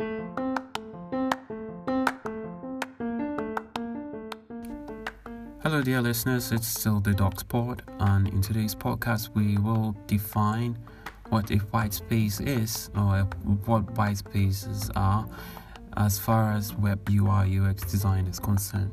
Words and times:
Hello, 0.00 0.54
dear 5.82 6.00
listeners, 6.00 6.52
it's 6.52 6.68
still 6.68 7.00
the 7.00 7.10
DocSport, 7.10 7.80
and 7.98 8.28
in 8.28 8.40
today's 8.40 8.76
podcast, 8.76 9.30
we 9.34 9.58
will 9.58 9.96
define 10.06 10.78
what 11.30 11.50
a 11.50 11.56
white 11.56 11.94
space 11.94 12.38
is 12.38 12.90
or 12.96 13.22
what 13.66 13.90
white 13.96 14.18
spaces 14.18 14.88
are 14.94 15.28
as 15.96 16.16
far 16.16 16.52
as 16.52 16.76
web 16.76 17.00
UI 17.10 17.58
UX 17.58 17.82
design 17.90 18.28
is 18.28 18.38
concerned. 18.38 18.92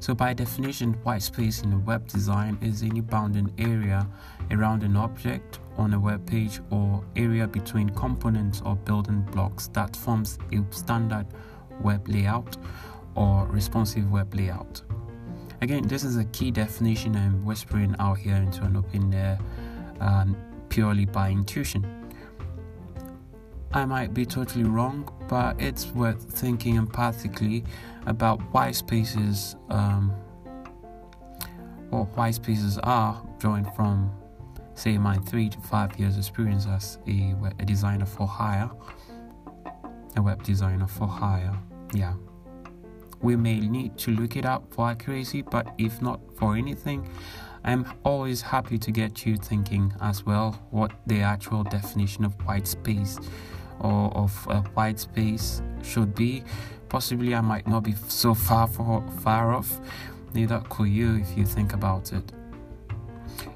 So, 0.00 0.14
by 0.14 0.34
definition, 0.34 0.94
white 1.04 1.22
space 1.22 1.62
in 1.62 1.84
web 1.84 2.06
design 2.06 2.58
is 2.62 2.82
any 2.82 3.00
bounding 3.00 3.52
area 3.58 4.06
around 4.50 4.82
an 4.82 4.96
object 4.96 5.58
on 5.76 5.94
a 5.94 6.00
web 6.00 6.26
page 6.26 6.60
or 6.70 7.04
area 7.16 7.46
between 7.46 7.90
components 7.90 8.62
or 8.64 8.76
building 8.76 9.22
blocks 9.32 9.68
that 9.68 9.94
forms 9.96 10.38
a 10.52 10.62
standard 10.70 11.26
web 11.80 12.06
layout 12.08 12.56
or 13.14 13.46
responsive 13.46 14.10
web 14.10 14.34
layout. 14.34 14.82
Again, 15.62 15.86
this 15.88 16.04
is 16.04 16.16
a 16.16 16.24
key 16.26 16.50
definition 16.50 17.16
I'm 17.16 17.44
whispering 17.44 17.96
out 17.98 18.18
here 18.18 18.36
into 18.36 18.62
an 18.62 18.76
open 18.76 19.12
air 19.12 19.38
um, 20.00 20.36
purely 20.68 21.06
by 21.06 21.30
intuition. 21.30 21.86
I 23.72 23.84
might 23.84 24.14
be 24.14 24.24
totally 24.24 24.64
wrong, 24.64 25.10
but 25.28 25.60
it's 25.60 25.86
worth 25.88 26.22
thinking 26.22 26.76
empathically 26.76 27.64
about 28.06 28.40
white 28.52 28.74
spaces, 28.74 29.56
um, 29.70 30.10
what 31.90 32.04
white 32.16 32.34
spaces 32.34 32.78
are, 32.78 33.22
drawing 33.38 33.64
from, 33.72 34.10
say, 34.74 34.96
my 34.98 35.16
three 35.18 35.48
to 35.48 35.58
five 35.60 35.98
years 35.98 36.16
experience 36.16 36.66
as 36.66 36.98
a, 37.08 37.34
a 37.58 37.64
designer 37.64 38.06
for 38.06 38.26
hire, 38.26 38.70
a 40.16 40.22
web 40.22 40.42
designer 40.42 40.86
for 40.86 41.06
hire. 41.06 41.56
Yeah. 41.92 42.14
We 43.22 43.34
may 43.34 43.60
need 43.60 43.96
to 43.98 44.10
look 44.10 44.36
it 44.36 44.44
up 44.44 44.72
for 44.72 44.88
accuracy, 44.88 45.42
but 45.42 45.74
if 45.78 46.02
not 46.02 46.20
for 46.36 46.54
anything, 46.54 47.08
I'm 47.64 47.86
always 48.04 48.40
happy 48.40 48.78
to 48.78 48.90
get 48.92 49.26
you 49.26 49.36
thinking 49.36 49.92
as 50.00 50.24
well 50.24 50.52
what 50.70 50.92
the 51.06 51.22
actual 51.22 51.64
definition 51.64 52.24
of 52.24 52.34
white 52.46 52.68
space 52.68 53.18
or 53.80 54.10
of 54.16 54.46
a 54.50 54.60
white 54.74 54.98
space 54.98 55.62
should 55.82 56.14
be. 56.14 56.42
Possibly, 56.88 57.34
I 57.34 57.40
might 57.40 57.66
not 57.66 57.82
be 57.82 57.94
so 58.08 58.34
far 58.34 58.66
for, 58.66 59.04
far 59.20 59.52
off. 59.52 59.80
Neither 60.34 60.62
could 60.68 60.88
you 60.88 61.16
if 61.16 61.36
you 61.36 61.44
think 61.44 61.72
about 61.72 62.12
it. 62.12 62.32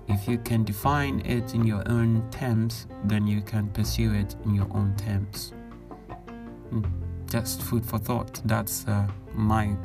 If 0.09 0.27
you 0.27 0.39
can 0.39 0.65
define 0.65 1.21
it 1.21 1.55
in 1.55 1.65
your 1.65 1.89
own 1.89 2.29
terms, 2.31 2.87
then 3.05 3.27
you 3.27 3.41
can 3.43 3.69
pursue 3.69 4.13
it 4.13 4.35
in 4.45 4.55
your 4.55 4.67
own 4.73 4.95
terms. 4.97 5.53
Hmm, 6.71 6.85
just 7.31 7.63
food 7.63 7.87
for 7.87 7.99
thought. 7.99 8.41
That's 8.45 8.87
uh, 8.89 9.07
my 9.35 9.77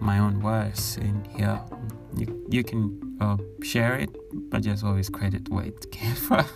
my 0.00 0.18
own 0.18 0.40
words 0.40 0.96
in 0.98 1.24
here. 1.36 1.60
You, 2.16 2.46
you 2.48 2.64
can 2.64 3.16
uh, 3.20 3.36
share 3.62 3.96
it, 3.96 4.10
but 4.50 4.62
just 4.62 4.84
always 4.84 5.08
credit 5.08 5.48
where 5.48 5.66
it 5.66 5.90
came 5.90 6.14
from. 6.26 6.46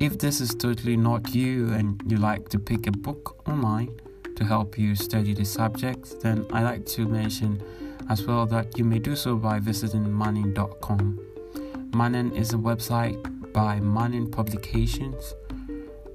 If 0.00 0.18
this 0.18 0.40
is 0.40 0.54
totally 0.54 0.96
not 0.96 1.34
you 1.34 1.72
and 1.72 2.02
you 2.06 2.16
like 2.16 2.48
to 2.50 2.58
pick 2.58 2.86
a 2.86 2.92
book 2.92 3.48
online 3.48 4.00
to 4.36 4.44
help 4.44 4.78
you 4.78 4.94
study 4.94 5.34
the 5.34 5.44
subject, 5.44 6.20
then 6.20 6.46
I 6.52 6.62
like 6.62 6.86
to 6.86 7.06
mention 7.06 7.62
as 8.08 8.22
well 8.22 8.46
that 8.46 8.76
you 8.78 8.84
may 8.84 8.98
do 8.98 9.16
so 9.16 9.36
by 9.36 9.58
visiting 9.58 10.16
manning.com. 10.16 11.20
Manning 11.94 12.34
is 12.36 12.52
a 12.52 12.56
website 12.56 13.52
by 13.52 13.80
Manning 13.80 14.30
Publications, 14.30 15.34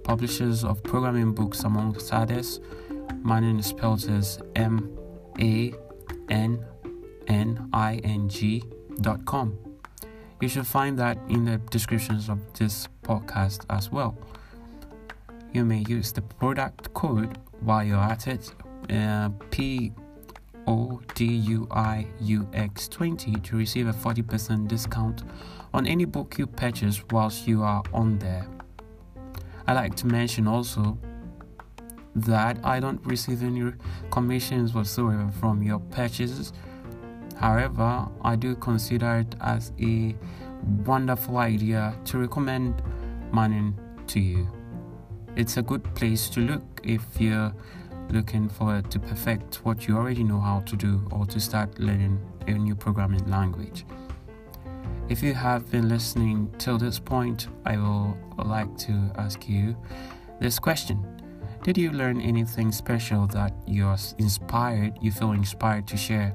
publishers 0.04 0.64
of 0.64 0.84
programming 0.84 1.34
books 1.34 1.64
amongst 1.64 2.14
others 2.14 2.60
Manning 3.24 3.60
is 3.60 3.68
spelled 3.68 4.10
as 4.10 4.40
M 4.56 4.98
A 5.40 5.74
N 6.30 6.66
N 7.28 7.70
I 7.72 8.02
N 8.04 8.28
G 8.30 8.64
dot 9.00 9.26
com. 9.26 9.58
You 10.40 10.48
should 10.48 10.66
find 10.66 10.98
that 10.98 11.20
in 11.30 11.46
the 11.46 11.58
descriptions 11.70 12.30
of 12.30 12.40
this 12.54 12.88
podcast 13.12 13.66
as 13.70 13.92
well. 13.92 14.16
You 15.54 15.66
may 15.66 15.84
use 15.88 16.12
the 16.14 16.22
product 16.22 16.94
code 16.94 17.38
while 17.60 17.84
you're 17.84 17.98
at 17.98 18.28
it, 18.28 18.54
uh, 18.90 19.30
P 19.50 19.92
O 20.68 21.02
D 21.14 21.26
U 21.26 21.68
I 21.72 22.08
U 22.22 22.48
X 22.54 22.88
20 22.88 23.34
to 23.34 23.58
receive 23.58 23.88
a 23.88 23.94
40% 23.94 24.68
discount 24.68 25.24
on 25.74 25.88
any 25.88 26.06
book 26.06 26.38
you 26.38 26.48
purchase 26.48 27.04
whilst 27.12 27.48
you 27.48 27.64
are 27.64 27.84
on 27.94 28.18
there. 28.20 28.48
I 29.68 29.74
like 29.74 29.96
to 29.96 30.08
mention 30.08 30.48
also 30.48 30.98
that 32.16 32.60
I 32.64 32.80
don't 32.80 33.06
receive 33.06 33.44
any 33.44 33.74
commissions 34.10 34.74
whatsoever 34.74 35.30
from 35.40 35.64
your 35.64 35.80
purchases. 35.80 36.54
However, 37.38 38.08
I 38.22 38.36
do 38.36 38.56
consider 38.56 39.20
it 39.20 39.36
as 39.42 39.74
a 39.82 40.16
wonderful 40.86 41.38
idea 41.38 41.96
to 42.06 42.20
recommend 42.20 42.82
Manning 43.34 43.78
to 44.08 44.20
you. 44.20 44.48
It's 45.36 45.58
a 45.58 45.62
good 45.62 45.84
place 45.96 46.30
to 46.30 46.42
look 46.42 46.82
if 46.84 47.02
you're 47.20 47.54
looking 48.10 48.50
for 48.50 48.82
to 48.82 49.00
perfect 49.00 49.64
what 49.64 49.88
you 49.88 49.96
already 49.98 50.24
know 50.24 50.40
how 50.40 50.60
to 50.62 50.76
do 50.76 51.08
or 51.12 51.26
to 51.28 51.40
start 51.40 51.80
learning 51.80 52.20
a 52.48 52.52
new 52.52 52.76
programming 52.76 53.26
language. 53.30 53.86
If 55.08 55.24
you 55.24 55.34
have 55.34 55.70
been 55.72 55.88
listening 55.88 56.54
till 56.58 56.78
this 56.78 57.00
point, 57.00 57.48
I 57.66 57.78
will 57.78 58.18
like 58.38 58.78
to 58.80 59.12
ask 59.18 59.48
you 59.48 59.76
this 60.40 60.60
question 60.60 61.06
did 61.64 61.78
you 61.78 61.92
learn 61.92 62.20
anything 62.20 62.72
special 62.72 63.28
that 63.28 63.54
you're 63.68 63.96
inspired, 64.18 64.98
you 65.00 65.12
feel 65.12 65.34
inspired 65.34 65.88
to 65.90 65.96
share 65.96 66.34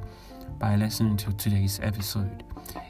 by 0.58 0.76
listening 0.76 1.16
to 1.16 1.32
today's 1.32 1.80
episode? 1.82 2.44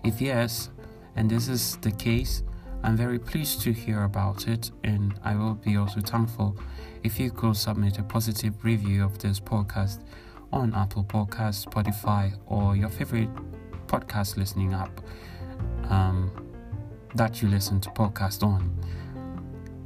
If 0.04 0.20
yes, 0.20 0.68
and 1.16 1.30
this 1.30 1.48
is 1.48 1.78
the 1.78 1.90
case, 1.92 2.42
I'm 2.86 2.96
very 2.96 3.18
pleased 3.18 3.62
to 3.62 3.72
hear 3.72 4.04
about 4.04 4.46
it, 4.46 4.70
and 4.84 5.18
I 5.24 5.34
will 5.34 5.54
be 5.54 5.76
also 5.76 6.00
thankful 6.00 6.56
if 7.02 7.18
you 7.18 7.32
could 7.32 7.56
submit 7.56 7.98
a 7.98 8.04
positive 8.04 8.64
review 8.64 9.04
of 9.04 9.18
this 9.18 9.40
podcast 9.40 10.04
on 10.52 10.72
Apple 10.72 11.02
Podcasts, 11.02 11.66
Spotify, 11.66 12.38
or 12.46 12.76
your 12.76 12.88
favorite 12.88 13.28
podcast 13.88 14.36
listening 14.36 14.72
app 14.72 15.00
um, 15.90 16.30
that 17.16 17.42
you 17.42 17.48
listen 17.48 17.80
to 17.80 17.90
podcast 17.90 18.44
on 18.44 18.72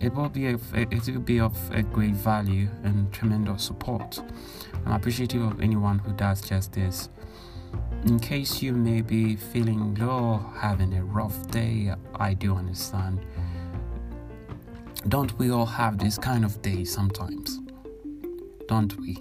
it 0.00 0.14
will 0.14 0.28
be 0.28 0.46
a, 0.46 0.58
it 0.74 1.06
will 1.08 1.20
be 1.20 1.40
of 1.40 1.54
a 1.72 1.82
great 1.82 2.14
value 2.14 2.68
and 2.84 3.12
tremendous 3.12 3.62
support. 3.62 4.18
I'm 4.86 4.92
appreciative 4.92 5.42
of 5.42 5.60
anyone 5.60 5.98
who 5.98 6.12
does 6.14 6.40
just 6.40 6.72
this. 6.72 7.10
In 8.06 8.18
case 8.18 8.62
you 8.62 8.72
may 8.72 9.02
be 9.02 9.36
feeling 9.36 9.94
low, 9.94 10.42
having 10.56 10.94
a 10.94 11.04
rough 11.04 11.46
day, 11.48 11.92
I 12.16 12.32
do 12.32 12.56
understand. 12.56 13.20
Don't 15.08 15.38
we 15.38 15.50
all 15.50 15.66
have 15.66 15.98
this 15.98 16.16
kind 16.16 16.44
of 16.44 16.62
day 16.62 16.84
sometimes? 16.84 17.60
Don't 18.68 18.98
we? 18.98 19.18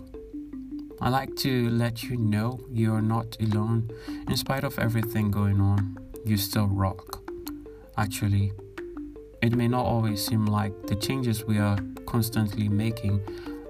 I 1.02 1.10
like 1.10 1.36
to 1.38 1.70
let 1.72 2.04
you 2.04 2.16
know 2.16 2.60
you're 2.72 3.02
not 3.02 3.36
alone. 3.42 3.90
In 4.28 4.38
spite 4.38 4.64
of 4.64 4.80
everything 4.80 5.30
going 5.30 5.60
on, 5.60 5.98
you 6.26 6.38
still 6.38 6.68
rock. 6.68 7.22
Actually, 7.98 8.54
it 9.42 9.56
may 9.56 9.68
not 9.68 9.86
always 9.86 10.26
seem 10.26 10.46
like 10.46 10.88
the 10.88 10.96
changes 10.96 11.44
we 11.44 11.58
are 11.58 11.78
constantly 12.06 12.70
making 12.70 13.22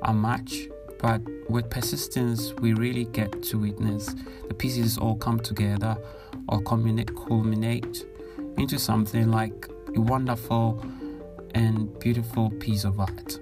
are 0.03 0.13
much, 0.13 0.67
but 0.99 1.21
with 1.49 1.69
persistence, 1.69 2.53
we 2.59 2.73
really 2.73 3.05
get 3.05 3.41
to 3.43 3.57
witness 3.57 4.13
the 4.47 4.53
pieces 4.53 4.97
all 4.97 5.15
come 5.15 5.39
together 5.39 5.97
or 6.47 6.61
culminate 6.61 8.05
into 8.57 8.77
something 8.77 9.31
like 9.31 9.67
a 9.95 10.01
wonderful 10.01 10.85
and 11.55 11.97
beautiful 11.99 12.51
piece 12.51 12.83
of 12.83 12.99
art. 12.99 13.39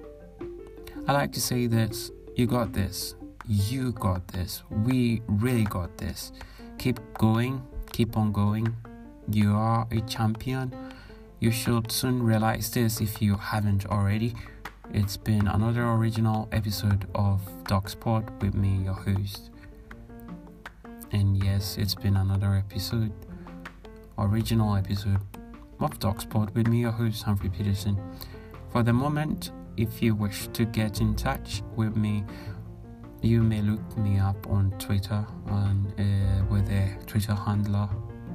I 1.07 1.13
like 1.13 1.31
to 1.33 1.41
say 1.41 1.67
this 1.67 2.11
you 2.35 2.45
got 2.45 2.71
this, 2.71 3.15
you 3.47 3.91
got 3.93 4.27
this, 4.27 4.63
we 4.69 5.21
really 5.27 5.63
got 5.63 5.97
this. 5.97 6.31
Keep 6.77 6.99
going, 7.15 7.65
keep 7.91 8.15
on 8.15 8.31
going. 8.31 8.75
You 9.29 9.55
are 9.55 9.87
a 9.91 10.01
champion 10.01 10.73
you 11.39 11.51
should 11.51 11.91
soon 11.91 12.23
realize 12.23 12.71
this 12.71 12.99
if 12.99 13.21
you 13.21 13.35
haven't 13.35 13.85
already. 13.85 14.33
It's 14.93 15.17
been 15.17 15.47
another 15.47 15.85
original 15.91 16.47
episode 16.51 17.07
of 17.13 17.41
DocSport 17.65 18.41
with 18.41 18.55
me, 18.55 18.83
your 18.85 18.93
host. 18.93 19.51
And 21.11 21.43
yes, 21.43 21.77
it's 21.77 21.93
been 21.93 22.15
another 22.15 22.55
episode, 22.55 23.11
original 24.17 24.75
episode 24.75 25.19
of 25.79 25.99
DocSport 25.99 26.55
with 26.55 26.67
me, 26.67 26.81
your 26.81 26.91
host, 26.91 27.23
Humphrey 27.23 27.49
Peterson. 27.49 27.99
For 28.71 28.81
the 28.81 28.93
moment, 28.93 29.51
if 29.75 30.01
you 30.01 30.15
wish 30.15 30.47
to 30.53 30.63
get 30.63 31.01
in 31.01 31.15
touch 31.15 31.61
with 31.75 31.97
me, 31.97 32.23
you 33.21 33.43
may 33.43 33.61
look 33.61 33.97
me 33.97 34.19
up 34.19 34.47
on 34.47 34.71
Twitter 34.79 35.25
and 35.47 35.87
uh, 35.99 36.45
with 36.49 36.69
a 36.69 36.97
Twitter 37.05 37.35
handler 37.35 37.89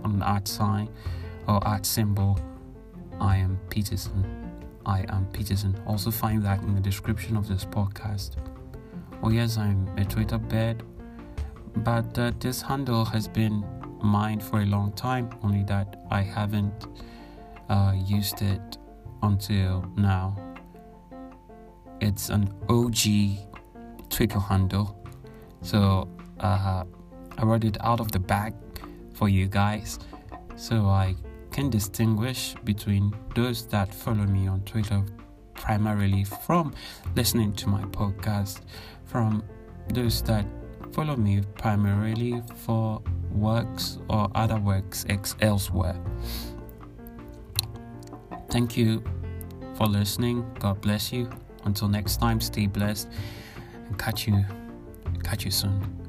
on 0.04 0.22
art 0.22 0.46
sign 0.46 0.90
or 1.48 1.66
art 1.66 1.86
symbol 1.86 2.38
I 3.20 3.36
am 3.36 3.58
Peterson. 3.70 4.41
I 4.86 5.04
am 5.08 5.26
Peterson. 5.32 5.80
Also 5.86 6.10
find 6.10 6.42
that 6.42 6.60
in 6.62 6.74
the 6.74 6.80
description 6.80 7.36
of 7.36 7.48
this 7.48 7.64
podcast. 7.64 8.36
Oh 9.22 9.30
yes, 9.30 9.56
I'm 9.56 9.88
a 9.96 10.04
Twitter 10.04 10.38
bed, 10.38 10.82
but 11.76 12.18
uh, 12.18 12.32
this 12.38 12.60
handle 12.60 13.04
has 13.04 13.28
been 13.28 13.64
mine 14.02 14.40
for 14.40 14.60
a 14.60 14.66
long 14.66 14.92
time. 14.92 15.30
Only 15.42 15.62
that 15.64 16.04
I 16.10 16.22
haven't 16.22 16.86
uh, 17.68 17.94
used 18.04 18.42
it 18.42 18.78
until 19.22 19.84
now. 19.96 20.36
It's 22.00 22.30
an 22.30 22.52
OG 22.68 24.10
Twitter 24.10 24.40
handle, 24.40 24.96
so 25.60 26.08
uh, 26.40 26.84
I 27.38 27.44
wrote 27.44 27.64
it 27.64 27.76
out 27.80 28.00
of 28.00 28.10
the 28.10 28.18
bag 28.18 28.54
for 29.14 29.28
you 29.28 29.46
guys, 29.46 30.00
so 30.56 30.86
I 30.86 31.14
can 31.52 31.70
distinguish 31.70 32.54
between 32.64 33.14
those 33.34 33.66
that 33.66 33.94
follow 33.94 34.24
me 34.24 34.48
on 34.48 34.62
Twitter 34.62 35.04
primarily 35.54 36.24
from 36.24 36.74
listening 37.14 37.52
to 37.52 37.68
my 37.68 37.82
podcast, 37.82 38.62
from 39.04 39.44
those 39.92 40.22
that 40.22 40.46
follow 40.92 41.16
me 41.16 41.42
primarily 41.56 42.42
for 42.56 43.02
works 43.30 43.98
or 44.08 44.30
other 44.34 44.58
works 44.58 45.04
ex- 45.08 45.36
elsewhere. 45.40 45.96
Thank 48.50 48.76
you 48.76 49.02
for 49.74 49.86
listening. 49.86 50.44
God 50.58 50.80
bless 50.80 51.12
you. 51.12 51.30
Until 51.64 51.88
next 51.88 52.16
time, 52.16 52.40
stay 52.40 52.66
blessed 52.66 53.08
and 53.86 53.98
catch 53.98 54.26
you 54.26 54.44
catch 55.22 55.44
you 55.44 55.50
soon. 55.50 56.01